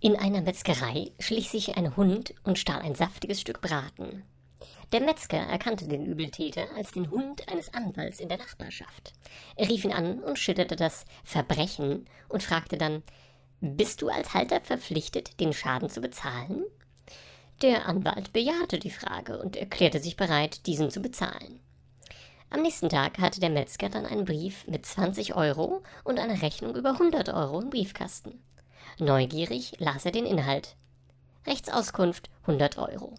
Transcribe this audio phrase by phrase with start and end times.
[0.00, 4.22] In einer Metzgerei schlich sich ein Hund und stahl ein saftiges Stück Braten.
[4.92, 9.12] Der Metzger erkannte den Übeltäter als den Hund eines Anwalts in der Nachbarschaft.
[9.56, 13.02] Er rief ihn an und schilderte das Verbrechen und fragte dann
[13.60, 16.62] Bist du als Halter verpflichtet, den Schaden zu bezahlen?
[17.62, 21.58] Der Anwalt bejahte die Frage und erklärte sich bereit, diesen zu bezahlen.
[22.50, 26.76] Am nächsten Tag hatte der Metzger dann einen Brief mit 20 Euro und einer Rechnung
[26.76, 28.40] über 100 Euro im Briefkasten.
[28.98, 30.76] Neugierig las er den Inhalt.
[31.46, 33.14] Rechtsauskunft 100 Euro.